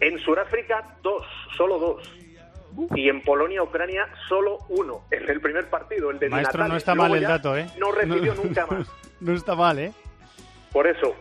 [0.00, 2.25] En Sudáfrica, dos, solo dos.
[2.94, 5.02] Y en Polonia-Ucrania, solo uno.
[5.10, 7.66] En el primer partido, el de Maestro, no está mal el dato, ¿eh?
[7.78, 8.88] No recibió No- nunca más.
[9.20, 9.92] No está mal, ¿eh?
[10.72, 11.14] Por eso,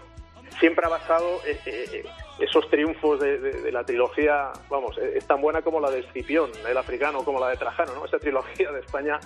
[0.60, 2.04] siempre ha basado eh, eh, eh,
[2.40, 6.50] esos triunfos de, de- de la trilogía, vamos, es tan buena como la de Escipión,
[6.68, 8.06] el africano, como la de Trajano, ¿no?
[8.06, 9.20] Esa trilogía de España,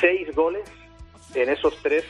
[0.00, 0.70] seis goles
[1.34, 2.04] en esos tres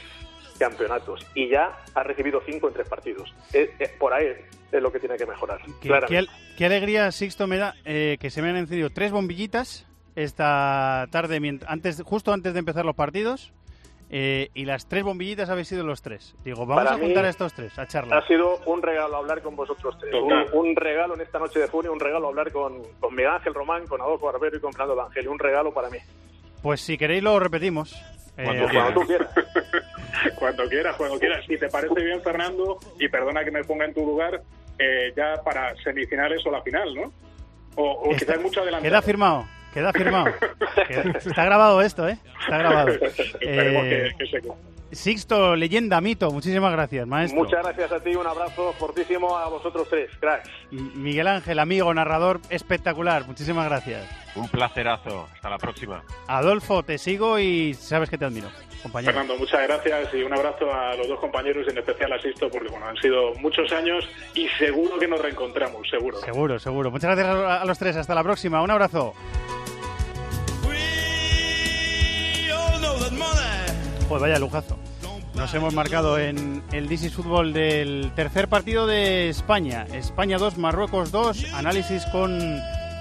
[0.58, 3.34] campeonatos y ya ha recibido cinco en tres partidos.
[3.52, 4.26] Eh, eh, por ahí
[4.72, 5.60] es lo que tiene que mejorar.
[5.80, 9.12] Qué, qué al- qué alegría, Sixto, me da eh, que se me han encendido tres
[9.12, 9.86] bombillitas
[10.16, 13.52] esta tarde, antes, justo antes de empezar los partidos.
[14.10, 16.36] eh, y las tres bombillitas habéis sido los tres.
[16.44, 18.22] Digo, vamos Para a juntar a estos tres, a charlar.
[18.22, 20.14] Ha sido un regalo hablar con vosotros tres.
[20.52, 23.86] Un, regalo en esta noche de junio, un regalo hablar con, con Miguel Ángel Román,
[23.88, 25.26] con Adolfo Barbero y con Fernando Evangeli.
[25.26, 25.98] Un regalo para mí.
[26.62, 27.92] Pues si queréis lo repetimos.
[28.36, 29.30] Eh, Cuando Cuando tú quieras.
[30.36, 31.44] Cuando quieras, cuando quieras.
[31.46, 34.40] Si te parece bien, Fernando, y perdona que me ponga en tu lugar,
[34.78, 37.12] eh, ya para semifinales o la final, ¿no?
[37.76, 38.90] O, o Está- quizás mucho adelantado.
[38.90, 40.26] Queda firmado, queda firmado.
[40.88, 42.18] Queda- está grabado esto, ¿eh?
[42.40, 42.88] Está grabado.
[43.40, 44.48] Esperemos Eh, que, que se.
[44.92, 47.42] Sixto, leyenda, mito, muchísimas gracias, maestro.
[47.42, 50.48] Muchas gracias a ti, un abrazo fortísimo a vosotros tres, cracks.
[50.70, 54.08] Miguel Ángel, amigo, narrador espectacular, muchísimas gracias.
[54.36, 55.28] Un placerazo.
[55.32, 56.04] Hasta la próxima.
[56.26, 58.48] Adolfo, te sigo y sabes que te admiro,
[58.82, 59.12] compañero.
[59.12, 62.68] Fernando, muchas gracias y un abrazo a los dos compañeros, en especial a Sisto, porque
[62.68, 66.18] bueno, han sido muchos años y seguro que nos reencontramos, seguro.
[66.18, 66.90] Seguro, seguro.
[66.90, 67.96] Muchas gracias a a los tres.
[67.96, 68.62] Hasta la próxima.
[68.62, 69.14] Un abrazo.
[74.08, 74.76] Pues vaya lujazo.
[75.34, 79.86] Nos hemos marcado en el DC Fútbol del tercer partido de España.
[79.92, 81.54] España 2, Marruecos 2.
[81.54, 82.38] Análisis con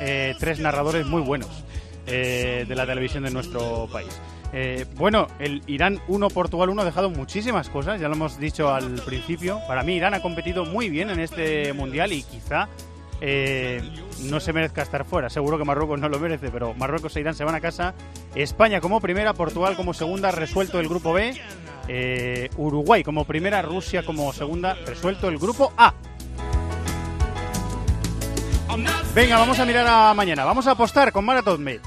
[0.02, 1.63] eh, tres narradores muy buenos
[2.08, 4.20] eh, de la televisión de nuestro país.
[4.54, 8.74] Eh, bueno, el Irán 1, Portugal 1 ha dejado muchísimas cosas, ya lo hemos dicho
[8.74, 9.60] al principio.
[9.68, 12.70] Para mí Irán ha competido muy bien en este mundial y quizá
[13.21, 13.82] eh,
[14.23, 15.30] no se merezca estar fuera.
[15.30, 17.93] Seguro que Marruecos no lo merece, pero Marruecos e Irán se van a casa.
[18.36, 21.39] España como primera, Portugal como segunda, resuelto el grupo B.
[21.88, 25.93] Eh, Uruguay como primera, Rusia como segunda, resuelto el grupo A.
[29.13, 30.43] Venga, vamos a mirar a mañana.
[30.45, 31.82] Vamos a apostar con Marathon Bet.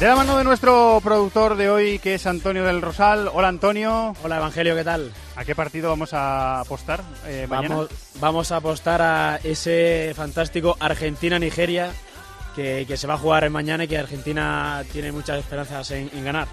[0.00, 3.30] De la mano de nuestro productor de hoy, que es Antonio del Rosal.
[3.32, 4.14] Hola, Antonio.
[4.24, 5.12] Hola Evangelio, ¿qué tal?
[5.36, 7.76] ¿A qué partido vamos a apostar eh, mañana?
[7.76, 11.92] Vamos, vamos a apostar a ese fantástico Argentina-Nigeria
[12.56, 16.24] que, que se va a jugar mañana y que Argentina tiene muchas esperanzas en, en
[16.24, 16.48] ganar.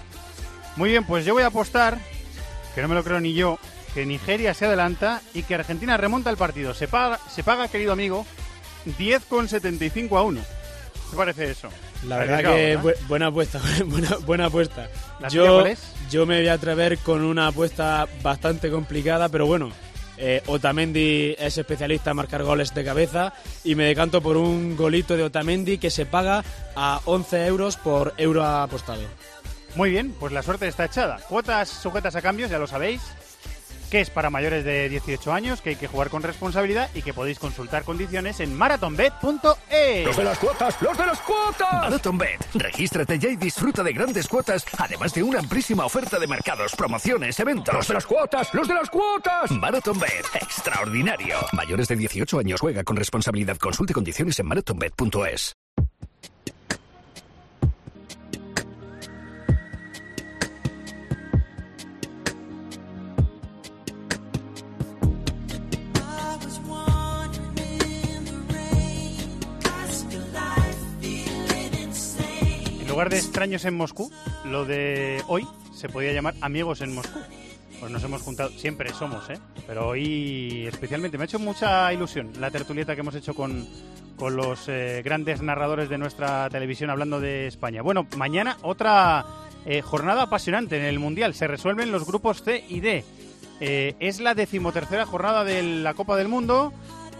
[0.76, 1.98] Muy bien, pues yo voy a apostar,
[2.76, 3.58] que no me lo creo ni yo,
[3.92, 6.74] que Nigeria se adelanta y que Argentina remonta el partido.
[6.74, 8.24] Se paga, se paga querido amigo,
[8.98, 10.40] 10,75 a 1.
[11.10, 11.68] ¿Qué parece eso?
[12.06, 14.88] La verdad que bu- buena apuesta, buena, buena apuesta.
[15.20, 15.64] ¿La tuya Yo,
[16.10, 19.70] yo me voy a atrever con una apuesta bastante complicada, pero bueno.
[20.18, 23.32] eh, Otamendi es especialista en marcar goles de cabeza
[23.64, 26.44] y me decanto por un golito de Otamendi que se paga
[26.76, 29.02] a 11 euros por euro apostado.
[29.74, 31.18] Muy bien, pues la suerte está echada.
[31.28, 33.00] Cuotas sujetas a cambios, ya lo sabéis,
[33.92, 37.12] que es para mayores de 18 años, que hay que jugar con responsabilidad y que
[37.12, 40.06] podéis consultar condiciones en marathonbet.es.
[40.06, 40.80] ¡Los de las cuotas!
[40.80, 41.70] ¡Los de las cuotas!
[41.70, 42.38] MarathonBet.
[42.54, 47.38] Regístrate ya y disfruta de grandes cuotas, además de una amplísima oferta de mercados, promociones,
[47.38, 47.74] eventos.
[47.74, 48.54] ¡Los de las cuotas!
[48.54, 49.50] ¡Los de las cuotas!
[49.50, 50.24] MarathonBet.
[50.36, 51.36] Extraordinario.
[51.52, 53.58] Mayores de 18 años juega con responsabilidad.
[53.58, 55.52] Consulte condiciones en marathonbet.es.
[72.92, 74.12] lugar de extraños en Moscú,
[74.44, 77.18] lo de hoy se podía llamar amigos en Moscú.
[77.80, 79.38] Pues nos hemos juntado, siempre somos, ¿eh?
[79.66, 83.66] Pero hoy especialmente me ha hecho mucha ilusión la tertulieta que hemos hecho con,
[84.16, 87.80] con los eh, grandes narradores de nuestra televisión hablando de España.
[87.80, 89.24] Bueno, mañana otra
[89.64, 91.32] eh, jornada apasionante en el Mundial.
[91.32, 93.06] Se resuelven los grupos C y D.
[93.60, 96.74] Eh, es la decimotercera jornada de la Copa del Mundo.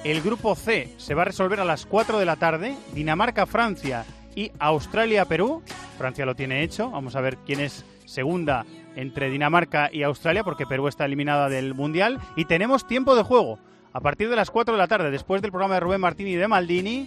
[0.04, 2.76] El grupo C se va a resolver a las 4 de la tarde.
[2.92, 4.04] Dinamarca-Francia
[4.34, 5.62] y Australia-Perú.
[5.98, 6.90] Francia lo tiene hecho.
[6.90, 8.64] Vamos a ver quién es segunda
[8.96, 12.20] entre Dinamarca y Australia, porque Perú está eliminada del Mundial.
[12.36, 13.58] Y tenemos tiempo de juego.
[13.92, 16.34] A partir de las 4 de la tarde, después del programa de Rubén Martín y
[16.34, 17.06] de Maldini,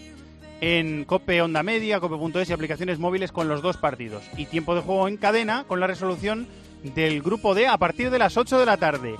[0.62, 4.24] en Cope Onda Media, Cope.es y aplicaciones móviles con los dos partidos.
[4.38, 6.48] Y tiempo de juego en cadena con la resolución
[6.84, 9.16] del grupo D a partir de las 8 de la tarde.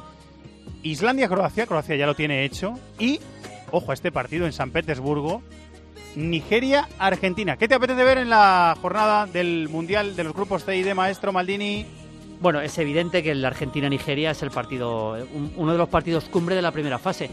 [0.84, 2.74] Islandia-Croacia, Croacia ya lo tiene hecho.
[3.00, 3.20] Y,
[3.72, 5.42] ojo a este partido en San Petersburgo,
[6.16, 7.58] Nigeria-Argentina.
[7.58, 10.94] ¿Qué te apetece ver en la jornada del Mundial de los grupos C y D,
[10.94, 11.86] maestro Maldini?
[12.42, 15.18] Bueno, es evidente que el Argentina-Nigeria es el partido,
[15.56, 17.30] uno de los partidos cumbre de la primera fase.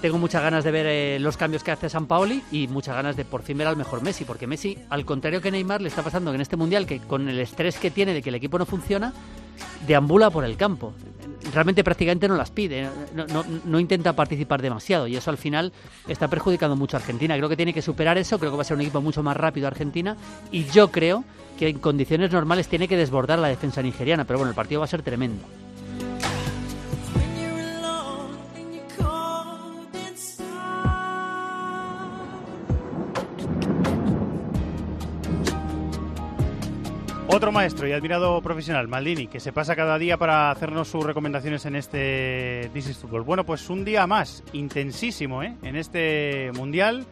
[0.00, 3.16] Tengo muchas ganas de ver eh, los cambios que hace San Paoli y muchas ganas
[3.16, 6.02] de por fin ver al mejor Messi, porque Messi, al contrario que Neymar, le está
[6.02, 8.58] pasando que en este mundial, que con el estrés que tiene de que el equipo
[8.58, 9.12] no funciona,
[9.86, 10.92] deambula por el campo.
[11.52, 12.88] Realmente prácticamente no las pide,
[13.64, 15.72] no, intenta participar demasiado y eso al final
[16.06, 17.36] está perjudicando mucho a Argentina.
[17.36, 19.36] Creo que tiene que superar eso, creo que va a ser un equipo mucho más
[19.36, 20.16] rápido Argentina
[20.52, 21.24] y yo creo
[21.58, 24.84] que en condiciones normales tiene que desbordar la defensa nigeriana, pero bueno, el partido va
[24.84, 25.44] a ser tremendo.
[37.32, 41.64] Otro maestro y admirado profesional, Maldini, que se pasa cada día para hacernos sus recomendaciones
[41.64, 43.22] en este This is Football.
[43.22, 45.54] Bueno, pues un día más, intensísimo, ¿eh?
[45.62, 47.06] En este Mundial.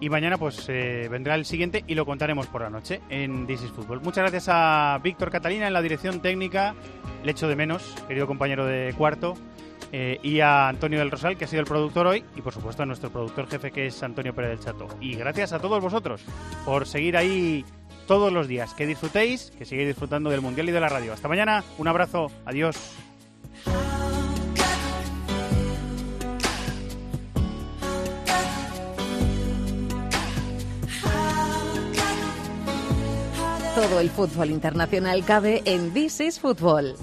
[0.00, 3.62] Y mañana pues eh, vendrá el siguiente y lo contaremos por la noche en This
[3.62, 4.02] is Football.
[4.02, 6.74] Muchas gracias a Víctor Catalina en la dirección técnica,
[7.24, 9.34] le echo de menos, querido compañero de cuarto,
[9.92, 12.82] eh, y a Antonio del Rosal, que ha sido el productor hoy, y por supuesto
[12.82, 14.88] a nuestro productor jefe, que es Antonio Pérez del Chato.
[15.00, 16.22] Y gracias a todos vosotros
[16.66, 17.64] por seguir ahí
[18.08, 18.74] todos los días.
[18.74, 21.12] Que disfrutéis, que sigáis disfrutando del Mundial y de la radio.
[21.12, 22.76] Hasta mañana, un abrazo, adiós.
[33.76, 36.96] Todo el fútbol internacional cabe en This is Football.